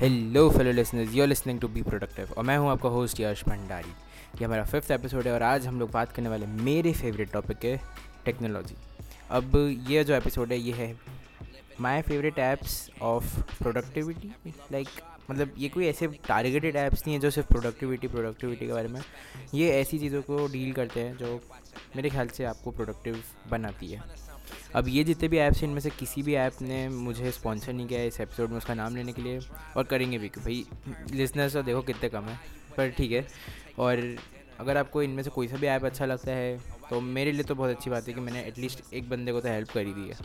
Hello 0.00 0.48
fellow 0.50 0.72
listeners 0.72 1.14
you 1.14 1.24
listening 1.26 1.60
to 1.60 1.68
be 1.68 1.82
productive 1.82 2.32
और 2.38 2.44
मैं 2.44 2.56
हूँ 2.58 2.68
आपका 2.70 2.88
होस्ट 2.88 3.20
यश 3.20 3.42
भंडारी। 3.44 3.88
ये 4.40 4.44
हमारा 4.44 4.64
फिफ्थ 4.64 4.90
एपिसोड 4.90 5.26
है 5.26 5.32
और 5.32 5.42
आज 5.42 5.66
हम 5.66 5.78
लोग 5.80 5.90
बात 5.90 6.12
करने 6.12 6.28
वाले 6.28 6.46
मेरे 6.46 6.92
फेवरेट 6.92 7.32
टॉपिक 7.32 7.64
है 7.64 7.80
टेक्नोलॉजी 8.24 8.74
अब 9.30 9.56
ये 9.88 10.04
जो 10.04 10.14
एपिसोड 10.14 10.52
है, 10.52 10.58
ये 10.58 10.72
है 10.72 10.96
my 11.80 12.02
favourite 12.02 12.38
apps 12.38 12.90
of 13.02 13.38
productivity 13.58 14.32
like 14.72 14.88
मतलब 15.30 15.54
ये 15.58 15.68
कोई 15.68 15.86
ऐसे 15.86 16.06
टारगेटेड 16.28 16.76
ऐप्स 16.76 17.06
नहीं 17.06 17.14
है 17.14 17.20
जो 17.20 17.30
सिर्फ़ 17.30 17.48
प्रोडक्टिविटी 17.48 18.08
प्रोडक्टिविटी 18.08 18.66
के 18.66 18.72
बारे 18.72 18.88
में। 18.88 19.00
ये 19.54 19.70
ऐसी 19.80 19.98
चीज़ों 19.98 20.22
को 20.22 20.46
डील 20.46 20.72
करते 20.72 21.00
हैं 21.00 21.16
जो 21.16 21.40
मेरे 21.96 22.10
ख्याल 22.10 22.28
से 22.28 22.44
आपको 22.44 22.70
प्रोडक्टिव 22.70 23.22
बनाती 23.50 23.92
है। 23.92 24.02
अब 24.74 24.88
ये 24.88 25.04
जितने 25.04 25.28
भी 25.28 25.38
ऐप्स 25.38 25.60
हैं, 25.60 25.68
इनमें 25.68 25.80
से 25.80 25.90
किसी 25.90 26.22
भी 26.22 26.34
ऐप 26.34 26.62
ने 26.62 26.88
मुझे 26.88 27.30
स्पॉन्सर 27.30 27.72
नहीं 27.72 27.86
किया 27.86 28.02
इस 28.02 28.20
एपिसोड 28.20 28.50
में 28.50 28.56
उसका 28.58 28.74
नाम 28.74 28.96
लेने 28.96 29.12
के 29.12 29.22
लिए। 29.22 29.40
और 29.76 29.84
करेंगे 29.84 30.18
भी, 30.18 30.28
कि 30.28 30.40
भाई 30.40 30.64
लिसनर्स 31.12 31.52
तो 31.52 31.62
देखो 31.62 31.82
कितने 31.82 32.08
कम 32.08 32.24
है, 32.24 32.38
पर 32.76 32.90
ठीक 32.90 33.12
है। 33.12 33.26
और 33.78 34.16
अगर 34.60 34.76
आपको 34.76 35.02
इनमें 35.02 35.22
से 35.22 35.30
कोई 35.30 35.48
सा 35.48 35.56
भी 35.56 35.66
ऐप 35.66 35.84
अच्छा 35.84 36.04
लगता 36.04 36.32
है 36.32 36.77
तो 36.90 37.00
मेरे 37.00 37.32
लिए 37.32 37.42
तो 37.42 37.54
बहुत 37.54 37.70
अच्छी 37.70 37.90
बात 37.90 38.08
है 38.08 38.14
कि 38.14 38.20
मैंने 38.20 38.42
एटलीस्ट 38.42 38.82
एक 38.94 39.08
बंदे 39.10 39.32
को 39.32 39.40
तो 39.40 39.48
हेल्प 39.48 39.70
कर 39.70 39.86
ही 39.86 39.92
दी 39.92 40.08
है। 40.08 40.16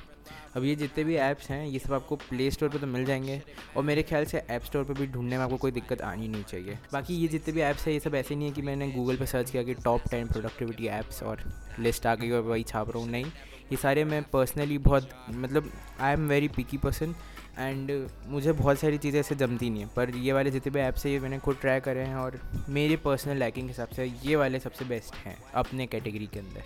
अब 0.55 0.63
ये 0.63 0.75
जितने 0.75 1.03
भी 1.03 1.15
ऐप्स 1.15 1.49
हैं, 1.49 1.65
ये 1.67 1.79
सब 1.79 1.93
आपको 1.93 2.15
प्ले 2.15 2.49
स्टोर 2.51 2.69
पर 2.69 2.77
तो 2.77 2.87
मिल 2.87 3.05
जाएँगे 3.05 3.41
और 3.77 3.83
मेरे 3.83 4.03
ख्याल 4.03 4.25
से 4.25 4.37
ऐप 4.49 4.63
स्टोर 4.63 4.83
पर 4.83 4.93
भी 4.93 5.07
ढूँढने 5.07 5.37
में 5.37 5.43
आपको 5.43 5.57
कोई 5.57 5.71
दिक्कत 5.71 6.01
आनी 6.01 6.27
नहीं 6.27 6.43
चाहिए। 6.43 6.77
बाकी 6.93 7.15
ये 7.15 7.27
जितने 7.27 7.53
भी 7.53 7.61
ऐप्स 7.61 7.85
हैं, 7.87 7.93
ये 7.93 7.99
सब 7.99 8.15
ऐसे 8.15 8.35
नहीं 8.35 8.47
है 8.47 8.53
कि 8.53 8.61
मैंने 8.61 8.89
गूगल 8.91 9.17
पर 9.17 9.25
सर्च 9.25 9.51
किया 9.51 9.63
कि 9.63 9.73
टॉप 9.73 10.07
टेन 10.11 10.27
प्रोडक्टिविटी 10.27 10.87
ऐप्स 10.89 11.23
और 11.23 11.43
लिस्ट 11.79 12.05
आ 12.05 12.15
गई 12.15 12.31
और 12.31 12.41
वही 12.41 12.63
छाप 12.63 12.89
रहा 12.89 13.03
हूँ, 13.03 13.09
नहीं। 13.11 13.25
ये 13.71 13.77
सारे 13.77 14.03
मैं 14.05 14.23
पर्सनली 14.23 14.77
बहुत 14.77 15.09
मतलब 15.29 15.71
I 15.99 16.13
am 16.13 16.27
very 16.27 16.47
picky 16.47 16.77
person 16.77 17.15
and 17.57 17.91
मुझे 18.27 18.51
बहुत 18.51 18.79
सारी 18.79 18.97
चीज़ें 18.97 19.19
ऐसे 19.19 19.35
जमती 19.35 19.69
नहीं 19.69 19.81
है, 19.83 19.89
पर 19.95 20.09
ये 20.15 20.33
वाले 20.33 20.51
जितने 20.51 20.71
भी 20.73 20.79
ऐप्स 20.79 21.05
है, 21.05 21.11
ये 21.11 21.19
मैंने 21.19 21.39
खुद 21.39 21.57
ट्राई 21.61 21.79
करे 21.79 22.03
हैं 22.03 22.15
और 22.15 22.39
मेरे 22.69 22.95
पर्सनल 23.03 23.37
लैकिंग 23.37 23.67
के 23.67 23.71
हिसाब 23.71 23.89
से 23.95 24.05
ये 24.23 24.35
वाले 24.35 24.59
सबसे 24.59 24.85
बेस्ट 24.85 25.15
हैं 25.15 25.37
अपने 25.55 25.87
कैटेगरी 25.87 26.27
के 26.27 26.39
अंदर। 26.39 26.63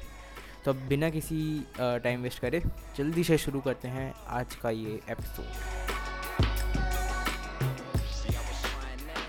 तो 0.66 0.72
अब 0.72 0.88
बिना 0.90 1.10
किसी 1.10 1.40
टाइम 1.80 2.22
वेस्ट 2.22 2.40
करे, 2.40 2.62
जल्दी 2.98 3.24
से 3.24 3.38
शुरू 3.38 3.62
करते 3.62 3.88
हैं 3.88 4.14
आज 4.28 4.56
का 4.56 4.70
ये 4.70 5.00
episode 5.10 5.46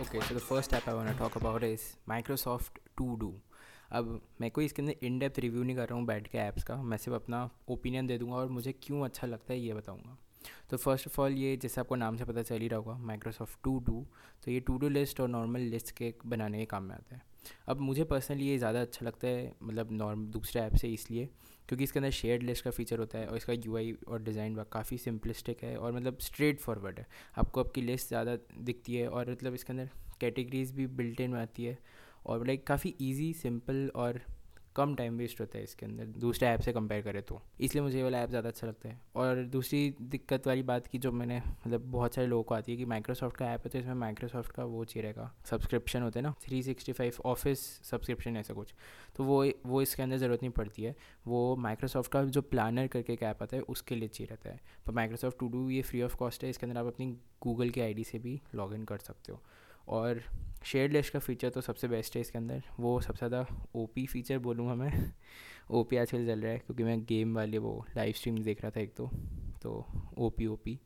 okay 0.00 0.20
so 0.20 0.34
the 0.34 0.38
first 0.38 0.74
app 0.74 0.88
I 0.88 0.94
want 0.94 1.18
talk 1.18 1.36
about 1.36 1.64
is 1.64 1.80
Microsoft 2.08 2.78
to 2.96 3.14
do 3.16 3.32
अब 3.92 4.20
मैं 4.40 4.50
कोई 4.50 4.64
इसके 4.64 4.82
अंदर 4.82 5.06
इन 5.06 5.18
डेप्थ 5.18 5.38
रिव्यू 5.40 5.62
नहीं 5.62 5.76
कर 5.76 5.88
रहा 5.88 5.98
हूँ 5.98 6.06
बैठ 6.06 6.26
के 6.28 6.38
ऐप्स 6.38 6.64
का, 6.64 6.76
मैं 6.76 6.96
सिर्फ़ 6.96 7.16
अपना 7.16 7.48
ओपिनियन 7.68 8.06
दे 8.06 8.18
दूँगा 8.18 8.36
और 8.36 8.48
मुझे 8.50 8.72
क्यों 8.82 9.04
अच्छा 9.04 9.26
लगता 9.26 9.52
है 9.52 9.60
ये 9.60 9.74
बताऊँगा। 9.74 10.16
तो 10.70 10.76
फ़र्स्ट 10.76 11.06
ऑफ़ 11.06 11.20
ऑल 11.20 11.32
ये 11.34 11.56
जैसे 11.56 11.80
आपको 11.80 11.96
नाम 11.96 12.16
से 12.16 12.24
पता 12.24 12.42
चल 12.42 12.58
ही 12.58 12.68
रहा 12.68 12.78
होगा 12.78 12.96
माइक्रोसॉफ्ट 13.06 13.58
टू 13.64 13.78
डू 13.86 14.06
तो 14.44 14.50
ये 14.50 14.60
टू 14.60 14.76
डू 14.78 14.88
लिस्ट 14.88 15.20
और 15.20 15.28
नॉर्मल 15.28 15.60
लिस्ट 15.70 15.90
के 15.96 16.14
बनाने 16.26 16.58
के 16.58 16.64
काम 16.66 16.82
में 16.82 16.94
आता 16.94 17.14
है। 17.16 17.22
अब 17.68 17.80
मुझे 17.80 18.04
पर्सनली 18.04 18.46
ये 18.46 18.56
ज़्यादा 18.58 18.80
अच्छा 18.80 19.06
लगता 19.06 19.28
है 19.28 19.52
मतलब 19.62 19.92
नॉर्म 19.92 20.26
दूसरे 20.26 20.60
ऐप 20.60 20.74
से 20.76 20.88
इसलिए, 20.88 21.28
क्योंकि 21.68 21.84
इसके 21.84 21.98
अंदर 21.98 22.10
शेयर्ड 22.10 22.42
लिस्ट 22.42 22.64
का 22.64 22.70
फीचर 22.70 22.98
होता 22.98 23.18
है 23.18 23.26
और 23.26 23.36
इसका 23.36 23.52
यूआई 23.54 23.92
और 24.08 24.22
डिज़ाइन 24.22 24.62
काफ़ी 24.72 24.98
सिंपलिस्टिक 24.98 25.62
है 25.64 25.76
और 25.76 25.92
मतलब 25.92 26.18
स्ट्रेट 26.22 26.60
फॉरवर्ड 26.60 26.98
है। 26.98 27.06
आपको 27.38 27.60
आपकी 27.60 27.82
लिस्ट 27.82 28.08
ज़्यादा 28.08 28.36
दिखती 28.58 28.96
है 28.96 29.08
और 29.08 29.30
मतलब 29.30 29.54
इसके 29.54 29.72
अंदर 29.72 29.90
कैटेगरीज 30.20 30.72
भी 30.72 30.86
बिल्ट 30.98 31.20
इन 31.20 31.30
में 31.30 31.40
आती 31.40 31.64
है 31.64 31.78
और 32.26 32.46
लाइक 32.46 32.66
काफ़ी 32.66 32.94
ईजी 33.00 33.32
सिंपल 33.34 33.90
और 33.94 34.20
कम 34.78 34.94
टाइम 34.94 35.16
वेस्ट 35.18 35.40
होता 35.40 35.58
है 35.58 35.64
इसके 35.64 35.86
अंदर। 35.86 36.06
दूसरे 36.18 36.48
ऐप 36.48 36.60
से 36.60 36.72
कंपेयर 36.72 37.02
करें 37.02 37.22
तो। 37.22 37.40
इसलिए 37.60 37.82
मुझे 37.82 37.96
ये 37.96 38.02
वाला 38.02 38.18
ऐप 38.18 38.28
ज़्यादा 38.30 38.48
अच्छा 38.48 38.66
लगता 38.66 38.88
है। 38.88 39.00
और 39.16 39.42
दूसरी 39.52 39.94
दिक्कत 40.02 40.46
वाली 40.46 40.62
बात 40.64 40.86
की 40.86 40.98
जो 40.98 41.12
मैंने 41.12 41.38
मतलब 41.38 41.90
बहुत 41.90 42.14
सारे 42.14 42.26
लोगों 42.26 42.42
को 42.42 42.54
आती 42.54 42.72
है 42.72 42.78
कि 42.78 42.84
माइक्रोसॉफ्ट 42.86 43.36
का 43.36 43.52
ऐप 43.52 43.64
है 43.64 43.70
तो 43.70 43.78
इसमें 43.78 43.94
माइक्रोसॉफ्ट 43.96 44.52
का 44.52 44.64
वो 44.66 44.84
चाहिए 44.84 45.02
रहेगा। 45.02 45.30
सब्सक्रिप्शन 45.50 46.02
होते 46.02 46.18
हैं 46.18 46.26
ना 46.26 46.34
three 46.42 46.62
sixty 46.62 46.92
five 46.92 47.20
office 47.26 47.60
subscription 47.84 48.36
ऐसा 48.36 48.54
कुछ। 48.54 48.74
तो 49.16 49.24
वो 49.24 49.44
वो 49.66 49.82
इसके 49.82 50.02
अंदर 50.02 50.16
ज़रूरत 50.16 50.42
नहीं 50.42 50.52
पड़ती 50.52 50.82
है। 50.82 50.94
वो 51.26 51.56
माइक्रोसॉफ्ट 51.58 52.12
का 52.12 52.24
जो 52.26 52.42
प्लानर 52.44 52.86
करके 52.86 53.12
एक 53.12 53.22
ऐप 53.24 53.42
आता 53.42 53.56
है, 53.56 53.62
उसके 53.64 53.94
लिए 53.94 54.08
चाहिए 54.08 54.28
रहता 54.30 54.50
है। 54.50 54.60
पर 54.86 54.92
माइक्रोसॉफ्ट 54.94 55.38
टू 55.38 55.48
डू 55.48 55.68
ये 55.70 55.82
फ्री 55.82 56.02
ऑफ़ 56.02 56.16
कॉस्ट 56.16 56.44
है, 56.44 56.50
इसके 56.50 56.66
अंदर 56.66 56.80
आप 56.80 56.86
अपनी 56.86 57.06
गूगल 57.42 57.70
के 57.70 57.80
आईडी 57.80 58.04
से 58.04 58.18
भी 58.18 58.40
लॉग 58.54 58.84
कर 58.86 58.98
सकते 58.98 59.32
हो। 59.32 59.42
और 59.88 60.22
शेयर 60.64 60.90
लिस्ट 60.90 61.12
का 61.12 61.18
फ़ीचर 61.18 61.50
तो 61.50 61.60
सबसे 61.60 61.88
बेस्ट 61.88 62.16
है 62.16 62.20
इसके 62.20 62.38
अंदर। 62.38 62.62
वो 62.80 63.00
सबसे 63.00 63.28
ज़्यादा 63.28 63.46
ओ 63.74 63.86
पी 63.86 64.06
फीचर 64.06 64.38
बोलूँगा 64.38 64.74
मैं 64.74 64.92
ओ 65.70 65.82
पी 65.82 65.96
आजकल 65.96 66.26
चल 66.26 66.40
रहा 66.40 66.52
है 66.52 66.58
क्योंकि 66.58 66.84
मैं 66.84 67.00
गेम 67.04 67.34
वाले 67.34 67.58
वो 67.58 67.84
लाइव 67.96 68.12
स्ट्रीम 68.12 68.38
देख 68.42 68.62
रहा 68.62 68.70
था 68.70 68.80
एक 68.80 68.94
तो 68.96 69.10
तो 69.62 69.84
ओ 70.18 70.30
पी 70.30 70.46
ओ 70.46 70.56
पी 70.56 70.78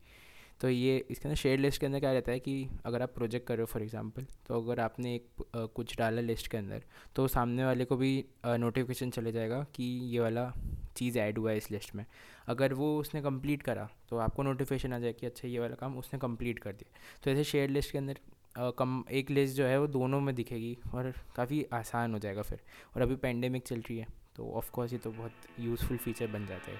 तो 0.61 0.69
ये 0.69 0.95
इसके 1.11 1.27
अंदर 1.27 1.35
शेयर 1.35 1.59
लिस्ट 1.59 1.79
के 1.79 1.85
अंदर 1.85 1.99
क्या 1.99 2.11
रहता 2.13 2.31
है 2.31 2.39
कि 2.39 2.67
अगर 2.85 3.01
आप 3.01 3.13
प्रोजेक्ट 3.15 3.47
कर 3.47 3.55
रहे 3.55 3.61
हो 3.61 3.65
फॉर 3.65 3.81
एग्जांपल 3.81 4.25
तो 4.47 4.61
अगर 4.61 4.79
आपने 4.79 5.13
एक 5.15 5.27
आ, 5.55 5.65
कुछ 5.65 5.97
डाला 5.97 6.21
लिस्ट 6.21 6.47
के 6.47 6.57
अंदर 6.57 6.83
तो 7.15 7.27
सामने 7.27 7.65
वाले 7.65 7.85
को 7.85 7.95
भी 7.97 8.13
नोटिफिकेशन 8.45 9.09
चले 9.09 9.31
जाएगा 9.31 9.65
कि 9.75 9.83
ये 10.13 10.19
वाला 10.19 10.51
चीज़ 10.97 11.17
ऐड 11.19 11.37
हुआ 11.37 11.51
है 11.51 11.57
इस 11.57 11.69
लिस्ट 11.71 11.95
में। 11.95 12.05
अगर 12.47 12.73
वो 12.73 12.97
उसने 12.99 13.21
कंप्लीट 13.21 13.63
करा 13.63 13.89
तो 14.09 14.17
आपको 14.17 14.43
नोटिफिकेशन 14.43 14.93
आ 14.93 14.99
जाए 14.99 15.13
कि 15.13 15.25
अच्छा 15.25 15.47
ये 15.47 15.59
वाला 15.59 15.75
काम 15.75 15.97
उसने 15.97 16.19
कंप्लीट 16.19 16.59
कर 16.59 16.73
दिया। 16.73 16.97
तो 17.23 17.31
ऐसे 17.31 17.43
शेयर 17.43 17.69
लिस्ट 17.69 17.91
के 17.91 17.97
अंदर 17.97 18.19
कम, 18.55 19.03
एक 19.11 19.29
लिस्ट 19.31 19.55
जो 19.57 19.65
है 19.65 19.79
वो 19.79 19.87
दोनों 19.89 20.19
में 20.21 20.33
दिखेगी 20.35 20.77
और 20.93 21.13
काफ़ी 21.35 21.65
आसान 21.73 22.13
हो 22.13 22.19
जाएगा 22.19 22.41
फिर। 22.41 22.59
और 22.95 23.01
अभी 23.01 23.15
पेंडेमिक 23.17 23.63
चल 23.67 23.79
रही 23.79 23.97
है 23.97 24.07
तो 24.35 24.51
ऑफ़ 24.57 24.69
कोर्स 24.71 24.93
ये 24.93 24.99
तो 24.99 25.11
बहुत 25.11 25.59
यूज़फुल 25.59 25.97
फीचर 25.97 26.27
बन 26.27 26.45
जाता 26.45 26.71
है। 26.71 26.77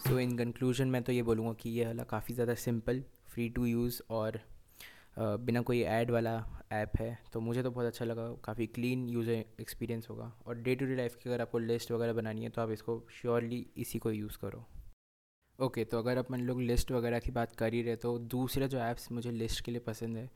सो 0.00 0.18
इन 0.18 0.36
कंक्लूजन 0.38 0.88
मैं 0.88 1.02
तो 1.02 1.12
ये 1.12 1.22
बोलूँगा 1.22 1.52
कि 1.52 1.70
ये 1.70 1.84
वाला 1.86 2.02
काफ़ी 2.10 2.34
ज़्यादा 2.34 2.54
सिंपल 2.56 3.02
फ्री 3.28 3.48
टू 3.48 3.64
यूज़ 3.66 4.00
और 4.10 4.40
बिना 5.16 5.60
कोई 5.62 5.80
ऐड 5.82 6.10
वाला 6.10 6.34
ऐप 6.72 6.92
है 7.00 7.18
तो 7.32 7.40
मुझे 7.40 7.62
तो 7.62 7.70
बहुत 7.70 7.86
अच्छा 7.86 8.04
लगा। 8.04 8.26
काफ़ी 8.44 8.66
क्लीन 8.68 9.08
यूज़र 9.08 9.44
एक्सपीरियंस 9.60 10.06
होगा। 10.10 10.32
और 10.46 10.56
डे 10.56 10.74
टू 10.74 10.86
डे 10.86 10.96
लाइफ 10.96 11.16
की 11.16 11.28
अगर 11.30 11.40
आपको 11.40 11.58
लिस्ट 11.58 11.92
वगैरह 11.92 12.12
बनानी 12.12 12.42
है 12.42 12.50
तो 12.50 12.62
आप 12.62 12.70
इसको 12.70 13.02
श्योरली 13.12 13.66
इसी 13.76 13.98
को 13.98 14.10
यूज़ 14.12 14.38
करो। 14.38 14.64
ओके 15.58 15.80
okay, 15.80 15.90
तो 15.90 15.98
अगर 15.98 16.16
अपन 16.16 16.40
लोग 16.40 16.60
लिस्ट 16.62 16.92
वगैरह 16.92 17.18
की 17.18 17.30
बात 17.30 17.56
कर 17.56 17.74
ही 17.74 17.82
रहे 17.82 17.96
तो 17.96 18.18
दूसरे 18.18 18.68
जो 18.68 18.78
ऐप्स 18.80 19.10
मुझे 19.12 19.30
लिस्ट 19.30 19.64
के 19.64 19.70
लिए 19.70 19.80
पसंद 19.86 20.16
है 20.16 20.28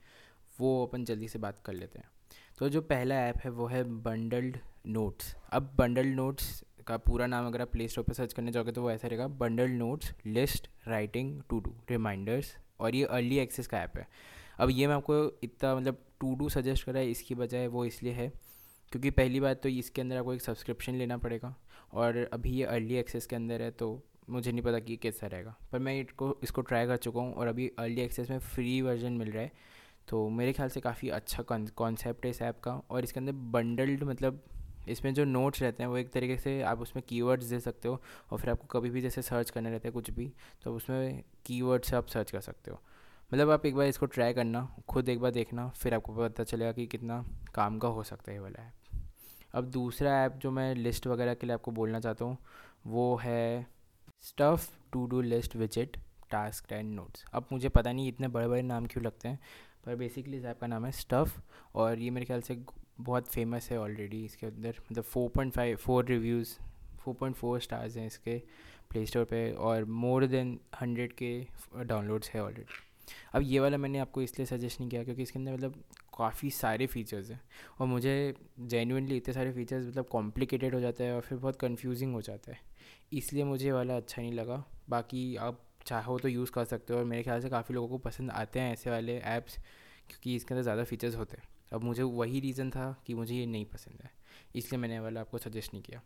वो 0.59 0.85
अपन 0.85 1.05
जल्दी 1.05 1.27
से 1.27 1.39
बात 1.39 1.59
कर 1.65 1.73
लेते 1.73 1.99
हैं। 1.99 2.09
तो 2.59 2.69
जो 2.69 2.81
पहला 2.83 3.15
ऐप 3.21 3.37
है 3.37 3.49
वो 3.51 3.65
है 3.67 3.83
बंडल्ड 3.83 4.57
नोट्स 4.87 5.35
अब 5.53 5.73
बंडल्ड 5.77 6.15
नोट्स 6.15 6.63
का 6.87 6.97
पूरा 6.99 7.27
नाम 7.27 7.47
अगर 7.47 7.61
आप 7.61 7.71
प्ले 7.71 7.87
स्टोर 7.87 8.03
पर 8.03 8.13
सर्च 8.13 8.33
करने 8.33 8.51
जाओगे 8.51 8.71
तो 8.71 8.81
वो 8.81 8.91
ऐसा 8.91 9.07
रहेगा 9.07 9.27
bundled 9.39 9.73
notes 9.73 10.13
list 10.25 10.69
writing 10.87 11.41
to 11.49 11.59
do 11.59 11.73
reminders 11.89 12.55
और 12.79 12.95
ये 12.95 13.05
अर्ली 13.05 13.37
एक्सेस 13.39 13.67
का 13.67 13.79
ऐप 13.79 13.97
है। 13.97 14.07
अब 14.59 14.69
ये 14.69 14.87
मैं 14.87 14.95
आपको 14.95 15.15
इतना 15.43 15.75
मतलब 15.75 15.97
टू 16.19 16.33
डू 16.35 16.49
सजेस्ट 16.49 16.85
करा 16.85 16.99
है, 16.99 17.11
इसकी 17.11 17.35
बजाय 17.35 17.67
वो 17.67 17.85
इसलिए 17.85 18.13
है, 18.13 18.31
क्योंकि 18.91 19.09
पहली 19.11 19.39
बात 19.39 19.61
तो 19.63 19.69
इसके 19.69 20.01
अंदर 20.01 20.17
आपको 20.17 20.33
एक 20.33 20.41
सब्सक्रिप्शन 20.41 20.95
लेना 20.95 21.17
पड़ेगा 21.17 21.55
और 21.93 22.17
अभी 22.33 22.49
ये 22.49 22.63
अर्ली 22.65 22.95
एक्सेस 22.95 23.25
के 23.25 23.35
अंदर 23.35 23.61
है 23.61 23.71
तो 23.71 23.87
मुझे 24.29 24.51
नहीं 24.51 24.61
पता 24.63 24.79
कि 24.79 24.95
कैसा 24.97 25.27
रहेगा। 25.27 25.55
पर 25.71 25.79
मैं 25.79 25.99
इसको 26.01 26.37
इसको 26.43 26.61
ट्राई 26.61 26.87
कर 26.87 26.97
चुका 26.97 27.21
हूँ 27.21 27.33
और 27.33 27.47
अभी 27.47 27.67
अर्ली 27.79 28.01
एक्सेस 28.01 28.29
में 28.29 28.39
फ्री 28.39 28.81
वर्जन 28.81 29.13
मिल 29.13 29.31
रहा 29.31 29.43
है 29.43 29.51
तो 30.07 30.27
मेरे 30.29 30.53
ख्याल 30.53 30.69
से 30.69 30.81
काफ़ी 30.81 31.09
अच्छा 31.09 31.43
कॉन्सेप्ट 31.43 32.25
है 32.25 32.31
इस 32.31 32.41
ऐप 32.41 32.59
का 32.59 32.81
और 32.89 33.03
इसके 33.03 33.19
अंदर 33.19 33.31
बंडल्ड 33.53 34.03
मतलब 34.03 34.41
इसमें 34.89 35.13
जो 35.13 35.23
नोट्स 35.25 35.61
रहते 35.61 35.83
हैं 35.83 35.89
वो 35.89 35.97
एक 35.97 36.11
तरीके 36.11 36.37
से 36.37 36.61
आप 36.63 36.81
उसमें 36.81 37.03
कीवर्ड्स 37.09 37.45
दे 37.45 37.59
सकते 37.59 37.87
हो 37.87 38.01
और 38.31 38.39
फिर 38.39 38.49
आपको 38.49 38.67
कभी 38.69 38.89
भी 38.89 39.01
जैसे 39.01 39.21
सर्च 39.21 39.49
करना 39.49 39.69
रहता 39.69 39.87
है 39.87 39.91
कुछ 39.91 40.11
भी 40.11 40.31
तो 40.63 40.75
उसमें 40.75 41.23
कीवर्ड 41.45 41.83
से 41.83 41.95
आप 41.95 42.07
सर्च 42.07 42.31
कर 42.31 42.41
सकते 42.41 42.71
हो। 42.71 42.81
मतलब 43.31 43.49
आप 43.49 43.65
एक 43.65 43.75
बार 43.75 43.87
इसको 43.87 44.05
ट्राई 44.05 44.33
करना, 44.33 44.67
खुद 44.89 45.09
एक 45.09 45.19
बार 45.19 45.31
देखना, 45.31 45.67
फिर 45.69 45.93
आपको 45.93 46.13
पता 46.15 46.43
चलेगा 46.43 46.71
कि 46.71 46.85
कितना 46.87 47.23
काम 47.55 47.77
का 47.79 47.87
हो 47.87 48.03
सकता 48.03 48.31
है 48.31 48.37
ये 48.37 48.41
वाला 48.41 48.63
ऐप 48.63 48.73
अब 49.53 49.69
दूसरा 49.71 50.11
ऐप 50.23 50.33
जो 50.33 50.51
मैं 50.51 50.73
लिस्ट 50.75 51.07
वगैरह 51.07 51.33
के 51.33 51.47
लिए 51.47 51.53
आपको 51.53 51.71
बोलना 51.71 51.99
चाहता 51.99 52.25
हूँ, 52.25 52.37
वो 52.87 53.15
है 53.17 53.67
stuff 54.23 54.67
to 54.93 55.05
do 55.07 55.21
list 55.21 55.55
visit 55.55 55.97
task 56.31 56.71
and 56.71 56.93
notes 56.93 57.25
अब 57.33 57.47
मुझे 57.51 57.69
पता 57.69 57.91
नहीं 57.91 58.07
इतने 58.07 58.27
बड़े 58.27 58.47
बड़े 58.47 58.61
नाम 58.61 58.85
क्यों 58.85 59.03
लगते 59.05 59.27
हैं, 59.27 59.39
पर 59.85 59.95
बेसिकली 59.95 60.37
इस 60.37 60.45
ऐप 60.45 60.59
का 60.61 60.67
नाम 60.67 60.85
है 60.85 60.91
स्टफ़ 60.93 61.39
और 61.75 61.99
ये 61.99 62.09
मेरे 62.09 62.25
ख्याल 62.25 62.41
से 62.41 62.61
बहुत 62.99 63.27
फ़ेमस 63.27 63.69
है 63.71 63.79
ऑलरेडी 63.79 64.23
इसके 64.25 64.47
अंदर. 64.47 64.75
मतलब 64.91 65.03
four 65.03 65.29
point 65.29 65.53
five 65.53 65.77
four 65.77 66.05
reviews 66.05 66.55
four 66.99 67.15
point 67.15 67.35
four 67.35 67.59
stars 67.59 67.97
हैं 67.97 68.07
इसके 68.07 68.37
प्ले 68.89 69.05
स्टोर 69.05 69.23
पर 69.25 69.55
और 69.59 69.85
मोर 70.01 70.25
देन 70.27 70.59
हंड्रेड 70.81 71.13
के 71.13 71.39
डाउनलोड्स 71.77 72.29
है 72.29 72.43
ऑलरेडी 72.43 72.83
अब 73.33 73.41
ये 73.41 73.59
वाला 73.59 73.77
मैंने 73.77 73.99
आपको 73.99 74.21
इसलिए 74.21 74.45
सजेस्ट 74.47 74.79
नहीं 74.79 74.89
किया 74.89 75.03
क्योंकि 75.03 75.21
इसके 75.21 75.39
अंदर 75.39 75.53
मतलब 75.53 75.83
काफ़ी 76.17 76.49
सारे 76.51 76.87
फीचर्स 76.87 77.29
हैं। 77.31 77.39
और 77.79 77.87
मुझे 77.87 78.33
जेनुनली 78.61 79.17
इतने 79.17 79.33
सारे 79.33 79.51
फीचर्स 79.51 79.87
मतलब 79.87 80.07
कॉम्प्लिकेटेड 80.07 80.73
हो 80.75 80.79
जाता 80.79 81.03
है 81.03 81.15
और 81.15 81.21
फिर 81.21 81.37
बहुत 81.37 81.59
कन्फ्यूजिंग 81.59 82.13
हो 82.13 82.21
जाता 82.21 82.51
है। 82.51 82.59
इसलिए 83.13 83.43
मुझे 83.43 83.71
वाला 83.71 83.97
अच्छा 83.97 84.21
नहीं 84.21 84.33
लगा। 84.33 84.63
बाकी 84.89 85.35
आप 85.37 85.61
चाहो 85.85 86.17
तो 86.19 86.27
यूज़ 86.27 86.51
कर 86.51 86.65
सकते 86.65 86.93
हो 86.93 86.99
और 86.99 87.05
मेरे 87.05 87.23
ख्याल 87.23 87.41
से 87.41 87.49
काफ़ी 87.49 87.75
लोगों 87.75 87.87
को 87.87 87.97
पसंद 87.99 88.31
आते 88.31 88.59
हैं 88.59 88.71
ऐसे 88.73 88.89
वाले 88.89 89.17
ऐप्स 89.17 89.57
क्योंकि 90.09 90.35
इसके 90.35 90.53
अंदर 90.53 90.63
ज़्यादा 90.63 90.83
फीचर्स 90.83 91.15
होते 91.15 91.37
हैं। 91.37 91.47
अब 91.73 91.83
मुझे 91.83 92.03
वही 92.03 92.39
रीज़न 92.39 92.69
था 92.69 92.95
कि 93.07 93.13
मुझे 93.13 93.35
ये 93.35 93.45
नहीं 93.45 93.65
पसंद 93.65 94.01
है। 94.03 94.11
इसलिए 94.55 94.81
मैंने 94.81 94.99
वाला 94.99 95.21
आपको 95.21 95.37
सजेस्ट 95.37 95.73
नहीं 95.73 95.83
किया। 95.83 96.01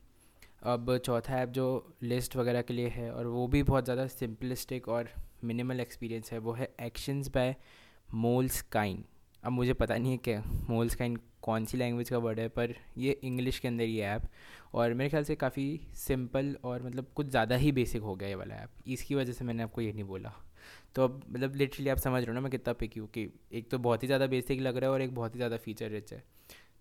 अब 0.62 0.98
चौथा 0.98 1.38
ऐप 1.38 1.50
जो 1.50 1.96
लिस्ट 2.04 2.36
वगैरह 2.36 2.62
के 2.62 2.74
लिए 2.74 2.88
है 2.90 3.12
और 3.12 3.28
वो 3.28 3.48
भी 3.48 3.62
बहुत 3.64 3.84
ज़्यादा 3.84 4.08
सिंपलिस्टिक 4.08 4.88
और 4.90 5.10
मिनिमल 5.44 5.80
एक्सपीरियंस 5.80 6.32
है, 6.32 6.40
वो 6.40 6.54
है 6.54 6.74
एक्शंस 6.82 7.28
बाय 7.30 7.56
मोल्स 8.14 8.62
काइन 8.72 9.04
अब 9.44 9.52
मुझे 9.52 9.74
पता 9.74 9.98
नहीं 9.98 10.12
है 10.12 10.18
क्या 10.18 10.44
मोल्स 10.70 10.96
काइन 10.96 11.18
कौन 11.42 11.66
सी 11.66 11.78
लैंग्वेज 11.78 12.10
का 12.10 12.18
वर्ड 12.18 12.40
है, 12.40 12.48
पर 12.50 12.74
ये 12.98 13.12
इंग्लिश 13.24 13.60
के 13.60 13.68
अंदर 13.68 13.84
ये 13.84 14.02
ऐप 14.06 14.24
और 14.74 14.94
मेरे 14.94 15.10
ख्याल 15.10 15.24
से 15.24 15.36
काफ़ी 15.36 15.80
सिंपल 15.98 16.56
और 16.64 16.84
मतलब 16.84 17.06
कुछ 17.16 17.28
ज़्यादा 17.28 17.56
ही 17.56 17.72
बेसिक 17.72 18.02
हो 18.02 18.16
गया 18.16 18.30
ये 18.30 18.36
वाला 18.36 18.56
ऐप 18.56 18.70
इसकी 18.88 19.16
वजह 19.16 19.34
से 19.34 19.46
मैंने 19.46 19.64
आपको 19.64 19.82
ये 19.82 19.94
नहीं 19.94 20.04
बोला। 20.04 20.34
तो 20.96 21.04
अब 21.04 21.22
मतलब 21.30 21.56
लिटरली 21.56 21.90
आप 21.90 21.98
समझ 21.98 22.22
रहे 22.22 22.28
हो 22.28 22.34
ना 22.34 22.42
मैं 22.42 22.52
कितना 22.52 22.74
पिक 22.74 22.98
हूँ 22.98 23.08
कि 23.08 23.28
एक 23.52 23.70
तो 23.72 23.78
बहुत 23.80 24.04
ही 24.04 24.08
ज़्यादा 24.08 24.28
बेसिक 24.28 24.62
लग 24.62 24.78
रहा 24.78 24.90
है 24.90 24.94
और 24.94 25.02
एक 25.02 25.16
बहुत 25.16 25.36
ही 25.36 25.40
ज़्यादा 25.40 25.58
फीचर 25.58 25.90
रिच 25.90 26.14
है। 26.14 26.24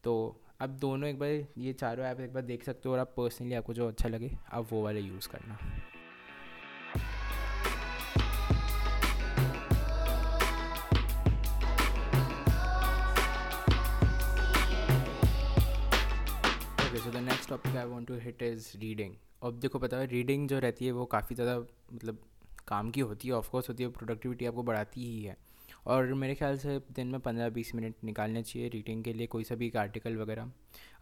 तो 0.05 0.15
अब 0.60 0.70
दोनों 0.81 1.08
एक 1.08 1.19
बार 1.19 1.31
ये 1.58 1.72
चारों 1.72 2.05
ऐप 2.06 2.20
एक 2.20 2.32
बार 2.34 2.43
देख 2.43 2.64
सकते 2.64 2.88
हो 2.88 2.94
और 2.94 3.00
आप 3.00 3.12
पर्सनली 3.16 3.55
आपको 3.55 3.75
जो 3.75 3.87
अच्छा 3.88 4.08
लगे, 4.08 4.31
आप 4.52 4.66
वो 4.70 4.82
वाले 4.84 5.00
यूज़ 5.00 5.28
करना। 5.28 5.58
So 16.99 17.10
the 17.10 17.16
next 17.16 17.49
topic 17.49 17.76
I 17.76 17.84
want 17.87 18.06
to 18.08 18.14
hit 18.20 18.43
is 18.43 18.70
reading 18.78 19.14
अब 19.43 19.58
देखो, 19.60 19.78
पता 19.78 19.96
है 19.96 20.06
रीडिंग 20.08 20.49
जो 20.49 20.58
रहती 20.58 20.87
है 20.87 20.93
वो 20.93 21.05
काफ़ी 21.06 21.34
ज़्यादा 21.34 21.58
मतलब 21.93 22.19
काम 22.69 22.90
की 22.90 23.00
होती 23.02 23.28
है 23.28 23.34
ऑफकोर्स 23.34 23.69
होती 23.69 23.82
है 23.82 23.88
प्रोडक्टिविटी 23.90 24.46
आपको 24.46 24.62
बढ़ाती 24.62 25.05
ही 25.05 25.22
है। 25.22 25.37
और 25.87 26.13
मेरे 26.15 26.35
ख्याल 26.35 26.57
से 26.59 26.79
दिन 26.93 27.07
में 27.07 27.21
पंद्रह 27.21 27.49
बीस 27.49 27.75
मिनट 27.75 27.95
निकालने 28.05 28.43
चाहिए 28.43 28.69
रीडिंग 28.69 29.03
के 29.05 29.13
लिए, 29.13 29.27
कोई 29.27 29.45
सा 29.45 29.55
भी 29.55 29.67
एक 29.67 29.77
आर्टिकल 29.77 30.17
वगैरह। 30.17 30.51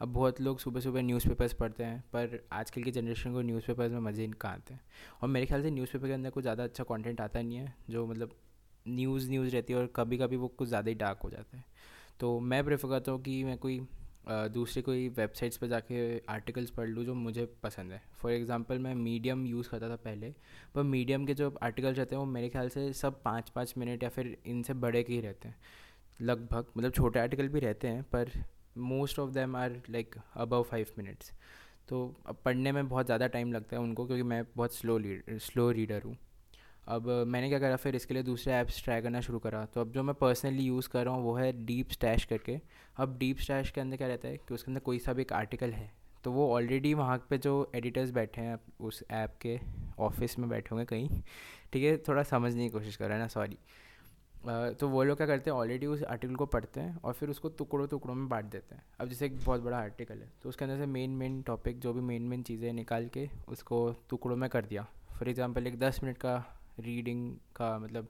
अब 0.01 0.13
बहुत 0.13 0.41
लोग 0.41 0.59
सुबह 0.59 0.81
सुबह 0.81 1.03
न्यूज़पेपर्स 1.03 1.53
पढ़ते 1.53 1.85
हैं, 1.85 2.01
पर 2.13 2.39
आजकल 2.53 2.83
की 2.83 2.91
जनरेशन 2.91 3.33
को 3.33 3.43
न्यूज़पेपर्स 3.43 3.93
में 3.93 4.01
मज़े 4.01 4.27
कहाँ 4.41 4.55
आते 4.55 4.75
हैं। 4.75 4.81
और 5.23 5.29
मेरे 5.29 5.47
ख्याल 5.47 5.63
से 5.63 5.71
न्यूज़पेपर 5.71 6.07
के 6.07 6.13
अंदर 6.13 6.31
कोई 6.31 6.43
ज़्यादा 6.43 6.65
अच्छा 6.65 6.85
कॉन्टेंट 6.85 7.21
आता 7.21 7.43
नहीं 7.43 7.57
है, 7.57 7.75
जो 7.91 8.07
मतलब 8.07 8.37
न्यूज़ 8.89 9.31
न्यूज़ 9.31 9.53
रहती 9.53 9.73
है 9.73 9.79
और 9.79 9.93
कभी 9.97 10.19
कभी 10.19 10.37
वो 10.37 10.49
कुछ 10.49 10.69
ज़्यादा 10.69 10.89
ही 10.89 10.95
डार्क 10.95 11.21
हो 11.25 11.31
जाता 11.31 11.57
है। 11.57 11.65
तो 12.21 12.39
मैं 12.41 12.65
प्रेफर 12.65 12.89
करता 12.89 13.13
हूँ 13.13 13.23
कि 13.23 13.43
मैं 13.45 13.57
कोई 13.59 13.81
दूसरे 14.27 14.83
कोई 14.83 15.09
वेबसाइट्स 15.09 15.57
पर 15.57 15.67
जाके 15.67 15.97
आर्टिकल्स 16.29 16.71
पढ़ 16.71 16.89
लूँ 16.89 17.05
जो 17.05 17.15
मुझे 17.15 17.45
पसंद 17.63 17.93
है। 17.93 18.01
फॉर 18.19 18.33
एग्ज़ाम्पल 18.33 18.79
मैं 18.79 18.95
मीडियम 18.95 19.47
यूज़ 19.47 19.69
करता 19.71 19.89
था 19.89 19.97
पहले, 19.99 20.33
पर 20.75 20.83
मीडियम 20.85 21.27
के 21.27 21.35
जो 21.35 21.55
आर्टिकल्स 21.63 21.99
रहते 21.99 22.15
हैं, 22.15 22.21
वो 22.21 22.27
मेरे 22.29 22.49
ख्याल 22.49 22.69
से 22.69 22.93
सब 22.95 23.23
पाँच 23.23 23.51
पाँच 23.51 23.75
मिनट 23.79 24.03
या 24.03 24.09
फिर 24.09 24.37
इनसे 24.47 24.75
बड़े 24.77 25.03
के 25.03 25.13
ही 25.13 25.21
रहते 25.21 25.49
हैं। 25.49 25.57
लगभग 26.21 26.67
मतलब 26.77 26.93
छोटे 26.93 27.21
आर्टिकल 27.21 27.49
भी 27.49 27.61
रहते 27.61 27.89
हैं, 27.89 28.03
पर 28.05 28.31
most 28.79 29.19
of 29.19 29.31
them 29.31 29.57
are 29.57 29.81
like 29.91 30.15
above 30.37 30.63
five 30.63 30.87
minutes 30.99 31.33
तो 31.89 32.15
अब 32.27 32.37
पढ़ने 32.45 32.73
में 32.73 32.89
बहुत 32.89 33.07
ज़्यादा 33.07 33.27
टाइम 33.29 33.53
लगता 33.53 33.77
है 33.77 33.83
उनको, 33.83 34.07
क्योंकि 34.07 34.23
मैं 34.25 34.45
बहुत 34.57 34.75
स्लो 34.75 34.99
स्लो 35.41 35.71
रीडर 35.73 36.03
हूँ। 36.03 36.17
अब 36.87 37.09
मैंने 37.29 37.49
क्या 37.49 37.59
करा, 37.59 37.77
फिर 37.77 37.97
इसके 37.97 38.15
लिए 38.15 38.23
दूसरे 38.23 38.53
ऐप्स 38.55 38.83
ट्राई 38.85 39.03
करना 39.03 39.21
शुरू 39.21 39.39
करा। 39.39 39.65
तो 39.67 39.81
अब 39.81 39.93
जो 39.93 40.03
मैं 40.03 40.15
पर्सनली 40.17 40.63
यूज़ 40.63 40.89
कर 40.89 41.05
रहा 41.05 41.15
हूँ, 41.15 41.25
वो 41.25 41.35
है 41.35 41.53
डीप 41.65 41.91
स्टैश 41.93 42.25
करके। 42.25 42.59
अब 42.97 43.17
डीप 43.19 43.39
स्टैश 43.39 43.71
के 43.71 43.81
अंदर 43.81 43.97
क्या 43.97 44.09
रहता 44.09 44.29
है 44.29 44.37
कि 44.39 44.55
उसके 44.55 44.71
अंदर 44.71 44.81
कोई 44.83 44.99
सा 44.99 45.13
भी 45.13 45.23
एक 45.23 45.33
आर्टिकल 45.35 45.73
है 45.73 45.91
तो 46.25 46.31
वो 46.33 46.49
ऑलरेडी 46.53 46.93
वहाँ 46.95 47.17
पे 47.31 47.39
जो 47.39 47.71
एडिटर्स 47.75 48.11
बैठे 48.11 48.41
हैं, 48.41 48.59
उस 48.81 49.03
ऐप 49.13 49.35
के 49.43 49.59
ऑफ़िस 50.01 50.39
में 50.39 50.49
बैठे 50.49 50.69
होंगे 50.71 50.85
कहीं। 50.87 51.23
ठीक 51.73 51.85
है, 51.85 51.97
थोड़ा 51.99 52.23
समझने 52.25 52.63
की 52.63 52.71
कोशिश 52.71 52.97
कर 52.97 53.07
रहा 53.07 53.15
है 53.15 53.23
ना 53.23 53.29
सॉरी 53.29 53.59
तो 54.81 54.89
वो 54.89 55.03
लोग 55.05 55.17
क्या 55.17 55.27
करते 55.27 55.51
हैं 55.51 55.57
ऑलरेडी 55.57 55.87
उस 55.87 56.03
आर्टिकल 56.05 56.35
को 56.37 56.47
पढ़ते 56.47 56.81
हैं 56.81 56.97
और 56.99 57.13
फिर 57.13 57.31
उसको 57.31 57.49
टुकड़ों 57.51 57.87
टुकड़ों 57.89 58.15
में 58.15 58.29
बांट 58.29 58.45
देते 58.45 58.75
हैं। 58.75 58.83
अब 59.01 59.09
जैसे 59.09 59.27
एक 59.27 59.39
बहुत 59.39 59.61
बड़ा 59.61 59.79
आर्टिकल 59.79 60.15
है 60.15 60.31
तो 60.43 60.49
उसके 60.49 60.65
अंदर 60.65 60.77
से 60.79 60.87
मेन 60.89 61.11
मेन 61.13 61.41
टॉपिक 61.43 61.79
जो 61.81 61.93
भी 61.93 62.01
मेन 62.03 62.23
मेन 62.23 62.43
चीज़ें 62.43 62.73
निकाल 62.73 63.09
के 63.09 63.29
उसको 63.49 63.79
टुकड़ों 64.11 64.37
में 64.37 64.49
कर 64.51 64.65
दिया। 64.65 64.87
फॉर 65.11 65.29
एग्ज़ाम्पल 65.29 65.67
एक 65.67 65.79
दस 65.79 66.01
मिनट 66.05 66.19
का 66.19 66.37
रीडिंग 66.79 67.35
का 67.57 67.79
मतलब 67.79 68.09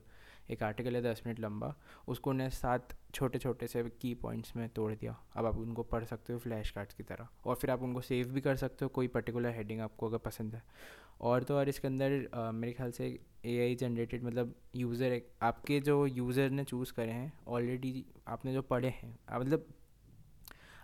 एक 0.51 0.61
आर्टिकल 0.63 0.95
है 0.95 1.01
दस 1.03 1.21
मिनट 1.25 1.39
लंबा, 1.39 1.73
उसको 2.07 2.29
उन्हें 2.29 2.49
सात 2.49 2.93
छोटे 3.13 3.39
छोटे 3.39 3.67
से 3.67 3.83
की 4.01 4.13
पॉइंट्स 4.15 4.55
में 4.55 4.67
तोड़ 4.69 4.91
दिया। 4.93 5.15
अब 5.35 5.45
आप 5.45 5.57
उनको 5.57 5.83
पढ़ 5.85 6.03
सकते 6.05 6.33
हो 6.33 6.39
फ्लैश 6.39 6.71
कार्ड्स 6.71 6.93
की 6.93 7.03
तरह। 7.03 7.27
और 7.45 7.55
फिर 7.55 7.71
आप 7.71 7.81
उनको 7.83 8.01
सेव 8.01 8.27
भी 8.27 8.41
कर 8.41 8.55
सकते 8.55 8.85
हो, 8.85 8.89
कोई 8.89 9.07
पर्टिकुलर 9.07 9.55
हेडिंग 9.55 9.81
आपको 9.81 10.07
अगर 10.07 10.17
पसंद 10.19 10.55
है। 10.55 10.63
और 11.21 11.43
तो 11.43 11.55
और 11.57 11.69
इसके 11.69 11.87
अंदर 11.87 12.51
मेरे 12.53 12.73
ख्याल 12.73 12.91
से 12.91 13.07
ए 13.45 13.59
आई 13.61 13.75
जनरेटेड 13.75 14.23
मतलब 14.23 14.53
यूज़र 14.75 15.21
आपके 15.41 15.79
जो 15.79 16.05
यूज़र 16.05 16.49
ने 16.49 16.63
चूज़ 16.63 16.93
करे 16.93 17.11
हैं 17.11 17.31
ऑलरेडी 17.47 18.05
आपने 18.27 18.53
जो 18.53 18.61
पढ़े 18.63 18.89
हैं 18.95 19.17
मतलब 19.31 19.65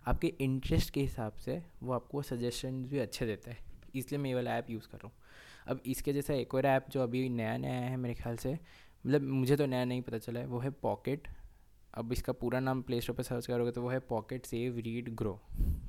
आपके 0.05 0.27
इंटरेस्ट 0.41 0.93
के 0.93 1.01
हिसाब 1.01 1.33
से 1.35 1.61
वो 1.83 1.93
आपको 1.93 2.21
सजेशन 2.21 2.83
भी 2.85 2.99
अच्छे 2.99 3.25
देता 3.25 3.51
है। 3.51 3.57
इसलिए 3.95 4.21
मैं 4.21 4.29
ये 4.29 4.35
वाला 4.35 4.57
ऐप 4.57 4.69
यूज़ 4.69 4.87
कर 4.87 4.97
रहा 4.97 5.07
हूँ। 5.07 5.22
अब 5.67 5.81
इसके 5.85 6.13
जैसा 6.13 6.33
एक 6.33 6.53
और 6.55 6.65
ऐप 6.65 6.85
जो 6.91 7.03
अभी 7.03 7.27
नया 7.31 7.55
नया 7.57 7.79
है 7.81 7.97
मेरे 7.97 8.13
ख्याल 8.15 8.37
से 8.37 8.53
मतलब 8.53 9.21
मुझे 9.21 9.55
तो 9.55 9.65
नया 9.65 9.85
नहीं 9.85 10.01
पता 10.01 10.17
चला 10.17 10.39
है, 10.39 10.45
वो 10.45 10.59
है 10.59 10.69
पॉकेट 10.81 11.27
अब 11.93 12.11
इसका 12.13 12.33
पूरा 12.33 12.59
नाम 12.59 12.81
प्ले 12.81 12.99
स्टोर 13.01 13.15
पर 13.15 13.23
सर्च 13.23 13.47
करोगे 13.47 13.71
तो 13.71 13.81
वो 13.81 13.89
है 13.89 13.99
पॉकेट 14.09 14.45
सेव 14.45 14.77
रीड 14.85 15.09
ग्रो 15.15 15.39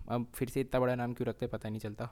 अब 0.08 0.26
फिर 0.34 0.48
से 0.48 0.60
इतना 0.60 0.80
बड़ा 0.80 0.94
नाम 0.94 1.12
क्यों 1.14 1.28
रखते 1.28 1.46
पता 1.46 1.68
नहीं 1.68 1.80
चलता। 1.80 2.10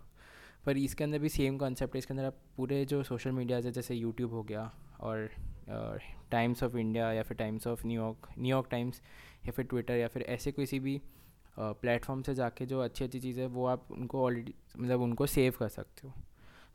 पर 0.66 0.76
इसके 0.76 1.04
अंदर 1.04 1.18
भी 1.18 1.28
सेम 1.28 1.56
कॉन्सेप्ट 1.58 1.94
है, 1.94 1.98
इसके 1.98 2.14
अंदर 2.14 2.24
आप 2.24 2.36
पूरे 2.56 2.84
जो 2.84 3.02
सोशल 3.02 3.30
मीडियाज़ 3.32 3.66
है, 3.66 3.72
जैसे 3.72 3.94
यूट्यूब 3.94 4.32
हो 4.32 4.42
गया 4.42 4.70
और 5.00 5.28
टाइम्स 6.30 6.62
ऑफ़ 6.62 6.76
इंडिया 6.76 7.12
या 7.12 7.22
फिर 7.22 7.36
Times 7.36 7.66
of 7.66 7.86
New York 7.86 8.28
New York 8.38 8.68
Times 8.70 9.00
या 9.46 9.52
फिर 9.52 9.64
ट्विटर 9.64 9.96
या 9.96 10.08
फिर 10.08 10.22
ऐसे 10.28 10.52
किसी 10.52 10.80
भी 10.80 11.00
प्लेटफॉर्म 11.58 12.22
से 12.22 12.34
जाके 12.34 12.66
जो 12.66 12.80
अच्छी 12.80 13.04
अच्छी 13.04 13.20
चीज़ें 13.20 13.46
वो 13.46 13.66
आप 13.66 13.88
उनको 13.92 14.24
ऑलरेडी 14.24 14.54
मतलब 14.78 15.00
उनको 15.00 15.26
सेव 15.28 15.54
कर 15.58 15.68
सकते 15.70 16.08
हो। 16.08 16.14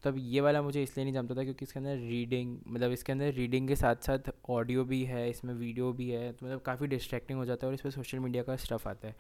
तब 0.03 0.15
ये 0.17 0.41
वाला 0.41 0.61
मुझे 0.61 0.83
इसलिए 0.83 1.05
नहीं 1.05 1.13
जमता 1.13 1.35
था 1.35 1.43
क्योंकि 1.43 1.65
इसके 1.65 1.79
अंदर 1.79 1.97
रीडिंग 1.99 2.57
मतलब 2.67 2.91
इसके 2.91 3.11
अंदर 3.11 3.31
रीडिंग 3.33 3.67
के 3.67 3.75
साथ 3.75 3.95
साथ 4.05 4.31
ऑडियो 4.49 4.83
भी 4.85 5.03
है, 5.03 5.29
इसमें 5.29 5.53
वीडियो 5.53 5.91
भी 5.93 6.09
है 6.09 6.31
तो 6.31 6.45
मतलब 6.45 6.61
काफ़ी 6.61 6.87
डिस्ट्रैक्टिंग 6.87 7.39
हो 7.39 7.45
जाता 7.45 7.65
है 7.65 7.69
और 7.69 7.73
इसमें 7.73 7.91
सोशल 7.91 8.19
मीडिया 8.19 8.43
का 8.43 8.55
स्टफ़ 8.57 8.87
आता 8.89 9.07
है। 9.07 9.15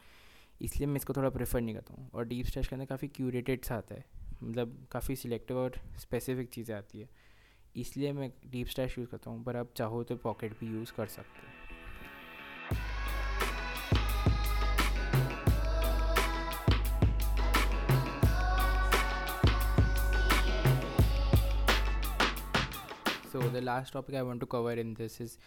इसलिए 0.61 0.87
मैं 0.87 0.95
इसको 0.95 1.13
थोड़ा 1.13 1.29
प्रेफर 1.29 1.61
नहीं 1.61 1.75
करता 1.75 1.93
हूँ 1.93 2.09
और 2.13 2.25
डीप 2.25 2.45
स्टैश 2.45 2.67
के 2.67 2.75
अंदर 2.75 2.85
काफ़ी 2.85 3.07
क्यूरेटेड 3.07 3.65
सा 3.65 3.75
आता 3.75 3.95
है 3.95 4.05
मतलब 4.43 4.77
काफ़ी 4.91 5.15
सिलेक्टिव 5.15 5.57
और 5.57 5.79
स्पेसिफिक 5.99 6.49
चीज़ें 6.49 6.75
आती 6.75 6.99
है। 6.99 7.09
इसलिए 7.75 8.11
मैं 8.13 8.31
डीप 8.51 8.67
स्टैश 8.67 8.97
यूज़ 8.97 9.09
करता 9.09 9.31
हूँ, 9.31 9.43
पर 9.43 9.55
आप 9.57 9.73
चाहो 9.77 10.03
तो 10.03 10.15
पॉकेट 10.17 10.59
भी 10.59 10.67
यूज़ 10.67 10.93
कर 10.97 11.07
सकते 11.07 11.39
हो। 11.41 11.56
So, 23.37 23.47
the 23.49 23.61
last 23.61 23.93
topic 23.93 24.15
i 24.15 24.21
want 24.23 24.39
to 24.39 24.47
cover 24.47 24.75
in 24.83 24.93
this 24.99 25.21
is 25.21 25.39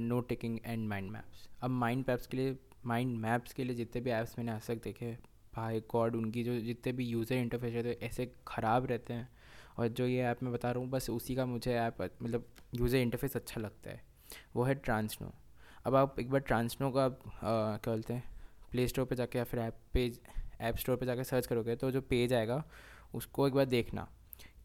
note 0.00 0.28
taking 0.28 0.58
and 0.64 0.86
mind 0.88 1.10
maps 1.10 1.48
अब 1.62 1.70
माइंड 1.70 2.04
मैप्स 2.08 2.26
के 2.26 2.36
लिए 2.36 2.54
माइंड 2.86 3.16
मैप्स 3.18 3.52
के 3.52 3.64
लिए 3.64 3.76
जितने 3.76 4.00
भी 4.00 4.10
ऐप्स 4.10 4.34
मैंने 4.38 4.52
आज 4.52 4.66
तक 4.66 4.82
देखे 4.84 5.10
भाई 5.54 5.80
गॉड 5.92 6.16
उनकी 6.16 6.44
जो 6.44 6.58
जितने 6.60 6.92
भी 6.92 7.04
यूज़र 7.06 7.34
इंटरफेस 7.34 7.74
रहते 7.74 7.88
हैं, 7.88 7.96
ऐसे 8.00 8.26
ख़राब 8.48 8.86
रहते 8.86 9.14
हैं। 9.14 9.28
और 9.78 9.88
जो 9.88 10.06
ये 10.06 10.22
ऐप 10.22 10.42
मैं 10.42 10.52
बता 10.52 10.70
रहा 10.70 10.82
हूँ, 10.82 10.90
बस 10.90 11.10
उसी 11.10 11.34
का 11.36 11.46
मुझे 11.46 11.74
ऐप 11.74 12.00
मतलब 12.22 12.46
यूज़र 12.74 12.98
इंटरफेस 12.98 13.36
अच्छा 13.36 13.60
लगता 13.60 13.90
है। 13.90 14.02
वो 14.54 14.64
है 14.64 14.74
ट्रांसनो 14.76 15.32
अब 15.86 15.94
आप 15.94 16.20
एक 16.20 16.30
बार 16.30 16.40
ट्रांसनो 16.42 16.90
का 16.90 17.08
क्या 17.08 17.90
बोलते 17.90 18.14
हैं 18.14 18.24
प्ले 18.70 18.88
स्टोर 18.88 19.04
पर 19.04 19.16
जाके 19.16 19.38
या 19.38 19.44
फिर 19.44 19.60
ऐप 19.60 19.78
पेज 19.94 20.20
ऐप 20.60 20.76
स्टोर 20.76 20.96
पर 20.96 21.06
जाकर 21.06 21.22
सर्च 21.24 21.46
करोगे 21.46 21.76
तो 21.76 21.90
जो 21.90 22.00
पेज 22.00 22.32
आएगा, 22.32 22.64
उसको 23.14 23.48
एक 23.48 23.54
बार 23.54 23.64
देखना। 23.66 24.08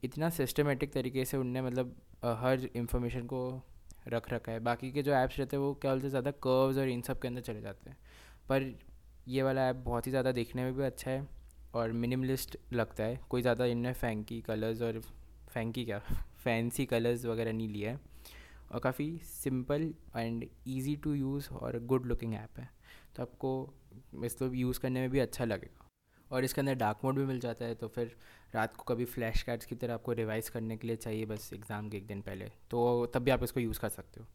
इतना 0.04 0.30
सिस्टमेटिक 0.32 0.94
तरीके 0.94 1.26
से 1.26 1.38
उनने 1.38 1.62
मतलब 1.62 1.96
हर 2.24 2.70
इंफॉर्मेशन 2.76 3.26
को 3.26 3.62
रख 4.08 4.30
रखा 4.34 4.52
है। 4.52 4.60
बाकी 4.60 4.92
के 4.92 5.02
जो 5.02 5.14
ऐप्स 5.14 5.40
रहते 5.40 5.56
हैं, 5.56 5.64
वो 5.64 5.74
क्या 5.74 5.92
बोलते 5.92 6.06
हैं, 6.06 6.10
ज़्यादा 6.10 6.32
कर्व्स 6.32 6.78
और 6.78 6.90
इन 6.90 7.02
सब 7.02 7.20
के 7.20 7.28
अंदर 7.28 7.42
चले 7.42 7.62
जाते 7.62 7.90
हैं। 7.90 7.98
पर 8.50 8.74
ये 9.28 9.44
वाला 9.44 9.70
ऐप 9.70 9.76
बहुत 9.76 10.08
ही 10.08 10.12
ज़्यादा 10.12 10.32
देखने 10.32 10.64
में 10.64 10.74
भी 10.74 10.84
अच्छा 10.84 11.12
है 11.12 11.28
और 11.74 11.92
मिनिमलिस्ट 11.92 12.58
लगता 12.74 13.04
है। 13.04 13.20
कोई 13.30 13.42
ज़्यादा 13.42 13.66
इनने 13.66 13.94
फैंकी 13.94 14.42
कलर्स 14.42 14.82
और 14.82 15.02
फैंकी 15.54 15.86
क्या? 15.86 16.00
फैंसी 16.44 16.86
कलर्स 16.86 17.26
वगैरह 17.26 17.54
नहीं 17.54 17.70
लिया 17.70 17.92
है। 17.92 18.00
और 18.72 18.80
काफ़ी 18.80 19.18
simple 19.24 19.94
and 20.18 20.46
easy 20.68 20.96
to 20.96 21.14
use 21.14 21.50
और 21.50 21.80
गुड 21.86 22.06
लुकिंग 22.06 22.34
ऐप 22.34 22.60
है। 22.60 22.70
तो 23.16 23.24
आपको 23.24 23.74
मतलब 24.16 24.56
यूज़ 24.56 24.80
करने 24.80 25.00
में 25.00 25.10
भी 25.10 25.20
अच्छा 25.20 25.46
लगेगा। 25.46 25.83
और 26.34 26.46
इसके 26.46 26.62
अंदर 26.62 26.76
डार्क 26.76 27.00
मोड 27.04 27.16
भी 27.16 27.26
मिल 27.26 27.40
जाता 27.40 27.66
है 27.66 27.76
तो 27.76 27.88
फिर 27.88 28.16
रात 28.54 28.76
को 28.76 28.84
कभी 28.84 29.06
फ्लैश 29.08 29.42
कार्ड्स 29.44 29.66
की 29.66 29.76
तरह 29.76 29.94
आपको 29.94 30.14
रिवाइज़ 30.14 30.50
करने 30.52 30.78
के 30.78 30.88
लिए 30.88 30.96
चाहिए, 30.98 31.26
बस 31.26 31.50
एग्ज़ाम 31.54 31.90
के 31.90 31.98
एक 31.98 32.08
दिन 32.08 32.22
पहले 32.22 32.46
तो 32.72 33.06
तब 33.14 33.24
भी 33.24 33.32
आप 33.32 33.44
इसको 33.44 33.60
यूज़ 33.60 33.80
कर 33.80 33.90
सकते 33.92 34.20
हो। 34.20 34.28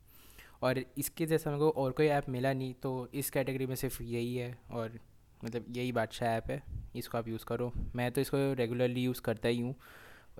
और 0.62 0.78
इसके 0.98 1.26
जैसा 1.26 1.50
मेरे 1.50 1.60
को 1.60 1.70
और 1.82 1.92
कोई 1.92 2.06
ऐप 2.08 2.28
मिला 2.28 2.52
नहीं 2.52 2.74
तो 2.82 3.08
इस 3.14 3.30
कैटेगरी 3.30 3.66
में 3.66 3.74
सिर्फ़ 3.76 4.02
यही 4.02 4.34
है, 4.36 4.56
और 4.70 4.98
मतलब 5.42 5.64
यही 5.70 5.92
बादशाह 5.92 6.28
ऐप 6.28 6.50
है, 6.50 6.62
इसको 6.96 7.18
आप 7.18 7.28
यूज़ 7.28 7.44
करो। 7.46 7.72
मैं 7.96 8.10
तो 8.12 8.20
इसको 8.20 8.36
रेगुलरली 8.54 9.02
यूज़ 9.02 9.20
करता 9.22 9.48
ही 9.48 9.60
हूँ। 9.60 9.74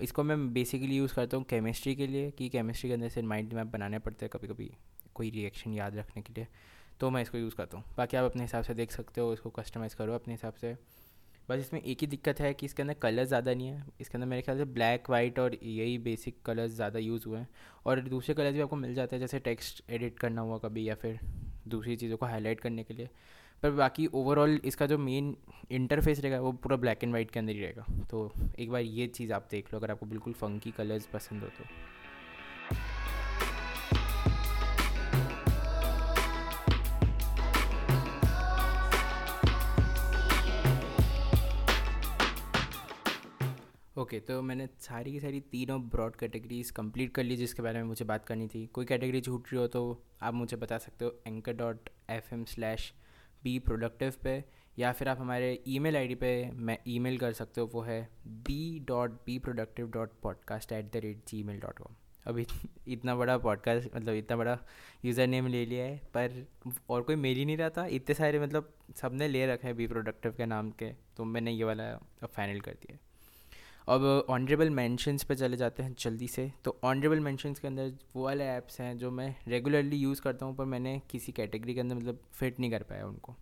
इसको 0.03 0.23
मैं 0.23 0.53
बेसिकली 0.53 0.97
यूज़ 0.97 1.15
करता 1.15 1.37
हूँ 1.37 1.45
केमिस्ट्री 1.47 1.95
के 1.97 2.07
लिए, 2.07 2.31
कि 2.31 2.49
केमिस्ट्री 2.49 2.91
के 2.91 2.95
अंदर 2.95 3.09
से 3.09 3.23
माइंड 3.25 3.53
मैप 3.53 3.67
बनाने 3.69 3.99
पड़ते 3.99 4.27
हैं 4.27 4.31
कभी 4.33 4.49
कभी 4.49 4.71
कोई 5.15 5.31
रिएक्शन 5.31 5.75
याद 5.75 5.97
रखने 5.97 6.23
के 6.23 6.33
लिए 6.33 6.47
तो 7.01 7.11
मैं 7.11 7.23
इसको 7.23 7.39
यूज़ 7.39 7.55
करता 7.55 7.77
हूँ। 7.77 7.85
बाकी 7.97 8.17
आप 8.17 8.25
अपने 8.25 8.43
हिसाब 8.43 8.65
से 8.65 8.75
देख 8.75 8.93
सकते 8.93 9.21
हो, 9.21 9.33
इसको 9.33 9.51
कस्टमाइज़ 9.53 9.97
करो 9.97 10.15
अपने 10.15 10.35
हिसाब 10.35 10.55
से। 10.55 10.77
बस 11.49 11.59
इसमें 11.59 11.81
एक 11.83 11.99
ही 12.01 12.07
दिक्कत 12.07 12.41
है 12.41 12.53
कि 12.55 12.67
इसके 12.67 12.83
अंदर 12.83 12.95
कलर 12.95 13.25
ज़्यादा 13.25 13.55
नहीं 13.55 13.67
है। 13.67 13.85
इसके 14.01 14.17
अंदर 14.19 14.27
मेरे 14.27 14.43
ख्याल 14.43 14.59
से 14.59 14.65
ब्लैक 14.65 15.11
वाइट 15.11 15.39
और 15.39 15.55
यही 15.55 15.97
बेसिक 15.99 16.43
कलर्स 16.47 16.73
ज़्यादा 16.73 16.99
यूज़ 16.99 17.27
हुए 17.27 17.39
हैं। 17.39 17.49
और 17.87 18.01
दूसरे 18.01 18.35
कलर्स 18.35 18.55
भी 18.55 18.61
आपको 18.61 18.77
मिल 18.77 18.95
जाते 18.95 19.17
हैं, 19.17 19.21
जैसे 19.21 19.39
टेक्स्ट 19.39 19.83
एडिट 19.91 20.19
करना 20.19 20.41
हुआ 20.41 20.59
कभी 20.59 20.89
या 20.89 20.95
फिर 20.95 21.19
दूसरी 21.69 21.97
चीज़ों 21.97 22.17
को 22.17 22.27
हाईलाइट 22.27 22.61
करने 22.61 22.85
के 22.85 22.95
लिए। 22.95 23.09
पर 23.63 23.71
बाकी 23.71 24.07
ओवरऑल 24.07 24.61
इसका 24.65 24.87
जो 24.87 24.99
मेन 24.99 25.37
इंटरफेस 25.71 26.21
रहेगा, 26.21 26.41
वो 26.41 26.53
पूरा 26.53 26.77
ब्लैक 26.77 27.05
एंड 27.05 27.13
वाइट 27.13 27.31
के 27.31 27.39
अंदर 27.39 27.53
ही 27.53 27.61
रहेगा। 27.61 28.05
तो 28.11 28.31
एक 28.59 28.71
बार 28.71 28.83
ये 28.83 29.07
चीज़ 29.09 29.33
आप 29.33 29.49
देख 29.51 29.73
लो, 29.73 29.79
अगर 29.79 29.91
आपको 29.91 30.07
बिल्कुल 30.07 30.33
फंकी 30.33 30.71
कलर्स 30.71 31.07
पसंद 31.07 31.43
हो 31.43 31.49
तो। 31.49 31.65
ओके 43.99 44.17
okay, 44.17 44.29
तो 44.29 44.43
मैंने 44.43 44.69
सारी 44.81 45.13
की 45.13 45.21
सारी 45.21 45.41
तीनों 45.41 45.81
ब्रॉड 45.83 46.17
कैटेगरीज 46.17 46.71
कंप्लीट 46.71 47.13
कर 47.15 47.25
ली 47.25 47.37
जिसके 47.37 47.63
बारे 47.63 47.79
में 47.79 47.85
मुझे 47.85 48.05
बात 48.05 48.25
करनी 48.25 48.47
थी। 48.49 48.67
कोई 48.67 48.85
कैटेगरी 48.85 49.21
छूट 49.21 49.49
रही 49.53 49.61
हो 49.61 49.67
तो 49.67 49.81
आप 50.23 50.35
मुझे 50.35 50.57
बता 50.57 50.79
सकते 50.79 51.05
हो 51.05 51.23
anchor 51.27 51.53
dot 51.53 51.89
F 52.11 52.35
M 52.35 52.45
slash 52.45 52.93
be 53.45 53.59
productive 53.59 54.15
पे 54.23 54.45
या 54.79 54.93
फिर 54.93 55.09
आप 55.09 55.21
हमारे 55.21 55.65
ईमेल 55.67 55.97
आईडी 55.97 56.15
पे 56.15 56.31
मैं 56.55 56.79
ईमेल 56.87 57.19
कर 57.19 57.33
सकते 57.33 57.61
हो 57.61 57.67
वो 57.67 57.81
है 57.81 58.09
B 58.27 58.79
dot 58.81 59.11
be 59.27 59.39
productive 59.39 59.91
dot 59.91 60.13
podcast 60.23 60.73
at 60.73 60.93
the 60.93 60.97
rate 60.97 61.25
Gmail 61.43 61.61
dot 61.61 61.79
com 61.79 61.95
अभी 62.27 62.47
इतना 62.89 63.17
बड़ा 63.17 63.39
पॉडकास्ट 63.39 63.97
मतलब 63.97 64.15
इतना 64.15 64.37
बड़ा 64.37 64.59
यूज़र 65.05 65.27
नेम 65.27 65.47
ले 65.47 65.67
लिया 65.67 65.85
है 65.85 65.99
पर 66.15 66.47
और 66.91 67.03
कोई 67.03 67.17
मेल 67.17 67.37
ही 67.37 67.45
नहीं 67.45 67.57
रहा 67.57 67.71
था। 67.71 67.87
इतने 67.87 68.15
सारे 68.15 68.41
मतलब 68.41 68.73
सबने 68.97 69.29
ले 69.29 69.47
रखे 69.47 69.67
हैं 69.67 69.77
बी 69.77 69.87
प्रोडक्टिव 69.87 70.33
के 70.33 70.47
नाम 70.47 70.71
के 70.71 70.93
तो 71.17 71.25
मैंने 71.25 71.53
ये 71.53 71.65
वाला 71.65 71.93
फाइनल 72.27 72.61
कर 72.61 72.73
दिया। 72.73 72.99
अब 73.89 74.03
ऑनरेबल 74.31 74.71
मैंशंस 74.71 75.23
पे 75.25 75.35
चले 75.35 75.57
जाते 75.57 75.83
हैं 75.83 75.95
जल्दी 75.99 76.27
से। 76.29 76.51
तो 76.65 76.77
ऑनरेबल 76.85 77.21
मैंशंस 77.21 77.59
के 77.59 77.67
अंदर 77.69 77.93
वो 78.17 78.25
वाले 78.25 78.45
ऐप्स 78.47 78.81
हैं 78.81 78.97
जो 78.99 79.11
मैं 79.11 79.35
रेगुलरली 79.49 79.97
यूज़ 79.97 80.21
करता 80.23 80.47
हूँ, 80.47 80.57
पर 80.57 80.65
मैंने 80.65 81.01
किसी 81.11 81.33
कैटेगरी 81.33 81.75
के 81.75 81.81
अंदर 81.81 81.95
मतलब 81.95 82.19
फिट 82.33 82.61
नहीं 82.61 82.71
कर 82.71 82.83
पाया 82.83 83.07
उनको। 83.07 83.37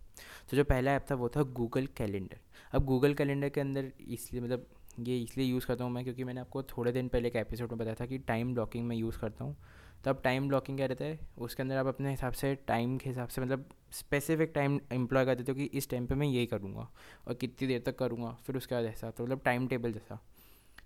तो 0.49 0.57
जो 0.57 0.63
पहला 0.63 0.91
ऐप 0.91 1.05
था 1.11 1.15
वो 1.15 1.29
था 1.29 1.41
गूगल 1.53 1.87
कैलेंडर 1.97 2.39
अब 2.73 2.85
गूगल 2.85 3.13
कैलेंडर 3.13 3.49
के 3.49 3.61
अंदर 3.61 3.91
इसलिए 4.07 4.43
मतलब 4.43 4.65
ये 4.99 5.17
इसलिए 5.17 5.47
यूज़ 5.47 5.65
करता 5.67 5.83
हूँ 5.83 5.91
मैं 5.93 6.03
क्योंकि 6.03 6.23
मैंने 6.23 6.41
आपको 6.41 6.63
थोड़े 6.67 6.91
दिन 6.91 7.07
पहले 7.07 7.27
एक 7.27 7.35
एपिसोड 7.35 7.71
में 7.71 7.77
बताया 7.79 7.95
था 7.95 8.05
कि 8.05 8.17
टाइम 8.27 8.53
ब्लॉकिंग 8.53 8.87
में 8.87 8.95
यूज़ 8.95 9.19
करता 9.19 9.43
हूँ। 9.43 9.55
तो 10.03 10.09
अब 10.09 10.21
टाइम 10.23 10.47
ब्लॉकिंग 10.47 10.77
क्या 10.77 10.87
रहता 10.87 11.05
है? 11.05 11.19
उसके 11.37 11.63
अंदर 11.63 11.77
आप 11.77 11.87
अपने 11.87 12.09
हिसाब 12.09 12.33
से 12.33 12.53
टाइम 12.67 12.97
के 12.97 13.09
हिसाब 13.09 13.27
से 13.27 13.41
मतलब 13.41 13.69
स्पेसिफिक 13.91 14.51
टाइम 14.55 14.79
एम्प्लॉय 14.93 15.25
कर 15.25 15.35
देते 15.35 15.51
हो 15.51 15.55
कि 15.55 15.63
इस 15.73 15.89
टाइम 15.89 16.05
पे 16.07 16.15
मैं 16.15 16.27
यही 16.27 16.45
करूँगा 16.45 16.89
और 17.27 17.33
कितनी 17.33 17.67
देर 17.67 17.83
तक 17.85 17.97
करूँगा, 17.99 18.31
फिर 18.45 18.57
उसके 18.57 18.75
बाद 18.75 18.85
ऐसा। 18.85 19.11
तो 19.11 19.23
मतलब 19.23 19.41
टाइम 19.45 19.67
टेबल 19.67 19.93
जैसा। 19.93 20.19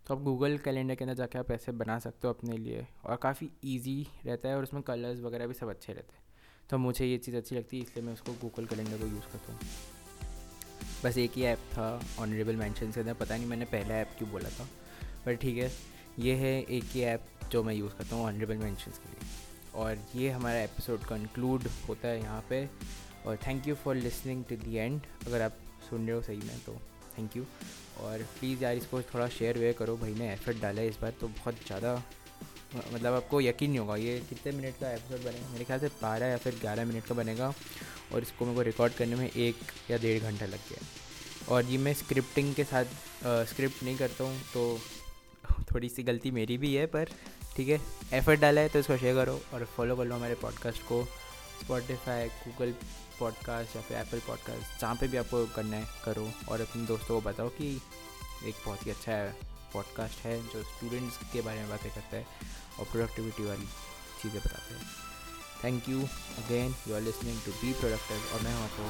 तो 0.08 0.16
आप 0.16 0.22
गूगल 0.22 0.58
कैलेंडर 0.58 0.96
के 0.96 1.04
अंदर 1.04 1.16
जाके 1.16 1.40
आप 1.40 1.52
ऐसे 1.52 1.72
बना 1.72 1.98
सकते 2.00 2.28
हो 2.28 2.34
अपने 2.34 2.58
लिए 2.58 2.86
और 3.06 3.16
काफ़ी 3.16 3.50
ईजी 3.66 4.08
रहता 4.26 4.50
है 4.50 4.56
और 4.56 4.64
उसमें 4.64 4.82
कलर्स 4.84 5.20
वगैरह 5.20 5.48
भी 5.48 5.54
सब 5.54 5.70
अच्छे 5.70 5.94
रहते 5.94 6.16
हैं। 6.16 6.24
तो 6.70 6.78
मुझे 6.78 7.06
ये 7.06 7.18
चीज़ 7.18 7.36
अच्छी 7.36 7.56
लगती 7.56 7.78
है, 7.78 7.84
इसलिए 7.84 8.06
मैं 8.06 8.14
उसको 8.14 8.34
गूगल 8.34 8.66
कैलेंडर 8.66 8.98
को 8.98 9.06
यूज़ 9.06 9.32
करता 9.32 9.54
हूँ। 9.54 9.60
बस 11.04 11.18
एक 11.18 11.32
ही 11.32 11.44
ऐप 11.44 11.60
था 11.74 12.02
ऑनरेबल 12.20 12.56
मैंशन 12.56 12.92
के 12.92 13.00
अंदर, 13.00 13.14
पता 13.14 13.38
नहीं 13.38 13.48
मैंने 13.48 13.66
पहला 13.66 13.96
ऐप 13.96 14.16
क्यों 14.18 14.30
बोला 14.32 14.50
था, 14.50 14.68
पर 15.26 15.36
ठीक 15.36 15.58
है, 15.58 15.72
ये 16.20 16.36
है 16.36 16.62
एक 16.62 16.84
ही 16.84 17.02
ऐप 17.04 17.26
जो 17.52 17.64
मैं 17.64 17.74
यूज़ 17.74 17.94
करता 17.94 18.16
हूँ 18.16 18.26
ऑनरेबल 18.26 18.58
मैंशन 18.58 18.92
के 18.92 19.10
लिए। 19.10 19.30
और 19.76 19.98
ये 20.16 20.30
हमारा 20.30 20.62
एपिसोड 20.62 21.04
कंक्लूड 21.04 21.68
होता 21.88 22.08
है 22.08 22.20
यहाँ 22.20 22.44
पे। 22.50 22.68
और 23.26 23.38
thank 23.38 23.68
you 23.68 23.76
for 23.76 23.96
listening 23.96 24.44
to 24.46 24.56
the 24.56 24.76
end 24.76 25.02
अगर 25.28 25.42
आप 25.42 25.58
सुन 25.90 26.08
रहे 26.08 26.16
हो 26.16 26.22
सही 26.22 26.38
में 26.38 26.60
तो। 26.60 26.80
थैंक 27.18 27.36
यू 27.38 27.44
और 28.02 28.24
प्लीज़ 28.40 28.64
यार 28.64 28.76
इसको 28.76 29.02
थोड़ा 29.04 29.28
शेयर 29.30 29.58
वेयर 29.58 29.74
करो, 29.74 29.96
भाई 29.98 30.14
ने 30.14 30.32
एफर्ट 30.34 30.62
डाला 30.62 30.82
है 30.82 30.88
इस 30.90 31.00
बार 31.02 31.14
तो 31.22 31.28
बहुत 31.28 31.66
ज़्यादा 31.68 32.02
मतलब 32.94 33.14
आपको 33.14 33.42
यकीन 33.42 33.70
नहीं 33.70 33.80
होगा, 33.80 33.96
ये 33.96 34.20
कितने 34.30 34.52
मिनट 34.52 34.80
का 34.80 34.92
एपिसोड 34.92 35.24
बनेगा? 35.24 35.50
मेरे 35.52 35.66
ख्याल 35.66 35.80
से 35.80 35.88
बारह 36.02 36.28
या 36.28 36.38
फिर 36.38 36.56
ग्यारह 36.62 36.86
मिनट 36.86 37.06
का 37.06 37.16
बनेगा 37.16 37.54
और 38.14 38.22
इसको 38.22 38.46
मेरे 38.46 38.56
को 38.56 38.62
रिकॉर्ड 38.62 38.94
करने 38.94 39.16
में 39.16 39.30
एक 39.30 39.56
या 39.92 39.98
डेढ़ 39.98 40.22
घंटा 40.22 40.46
लग 40.46 40.70
गया 40.70 41.54
और 41.54 41.66
ये 41.66 41.78
मैं 41.78 41.94
स्क्रिप्टिंग 41.94 42.54
के 42.56 42.64
साथ 42.64 42.86
स्क्रिप्ट 43.50 43.84
नहीं 43.84 43.98
करता 43.98 44.24
हूँ 44.24 44.40
तो 44.54 44.80
थोड़ी 45.74 45.90
सी 45.90 46.04
गलती 46.04 46.32
मेरी 46.32 46.58
भी 46.58 46.74
है, 46.76 46.86
पर 46.86 47.10
ठीक 47.56 47.68
है 47.68 47.80
एफर्ट 48.14 48.40
डाला 48.40 48.62
है 48.62 48.70
तो 48.70 48.80
इसको 48.80 48.98
शेयर 48.98 49.16
करो 49.16 49.40
और 49.54 49.66
फॉलो 49.76 49.96
कर 49.96 50.06
लो 50.06 50.16
हमारे 50.16 50.36
पॉडकास्ट 50.42 50.82
को। 50.84 51.06
स्पॉटिफाई 51.64 52.28
गूगल 52.28 52.74
पॉडकास्ट 53.20 53.76
या 53.76 53.82
फिर 53.82 53.98
एप्पल 53.98 54.20
पॉडकास्ट 54.20 54.82
जहाँ 54.82 54.96
पे 54.96 55.08
भी 55.08 55.18
आपको 55.18 55.46
करना 55.46 55.78
है 55.78 55.88
करो 56.06 56.30
और 56.50 56.62
अपने 56.62 56.86
दोस्तों 56.86 57.22
को 57.22 57.30
बताओ 57.30 57.50
कि 57.50 57.82
एक 58.46 58.56
बहुत 58.66 58.86
ही 58.86 58.92
अच्छा 58.92 59.18
पॉडकास्ट 59.74 60.20
है 60.20 60.42
जो 60.44 60.64
स्टूडेंट्स 60.64 61.18
के 61.34 61.42
बारे 61.42 61.60
में 61.60 61.70
बातें 61.70 61.92
करता 61.92 62.18
है 62.18 62.26
और 62.80 62.86
प्रोडक्टिविटी 62.86 63.46
वाली 63.46 63.66
चीज़ें 64.22 64.40
बताते 64.40 64.74
हैं। 64.74 64.86
Thank 65.64 65.90
you 65.90 66.02
again 66.38 66.76
you 66.88 66.96
are 66.96 67.02
listening 67.02 67.42
to 67.42 67.52
be 67.52 67.74
productive 67.74 68.34
और 68.34 68.42
मैं 68.42 68.56
हूँ 68.56 68.64
आपको 68.64 68.84